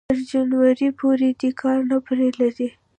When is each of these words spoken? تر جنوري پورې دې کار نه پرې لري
تر 0.09 0.17
جنوري 0.31 0.89
پورې 0.99 1.29
دې 1.41 1.49
کار 1.61 1.79
نه 1.91 1.97
پرې 2.07 2.27
لري 2.39 2.69